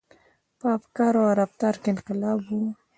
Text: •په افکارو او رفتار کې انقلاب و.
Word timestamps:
•په 0.59 0.67
افکارو 0.77 1.19
او 1.27 1.37
رفتار 1.41 1.75
کې 1.81 1.89
انقلاب 1.93 2.37
و. 2.47 2.59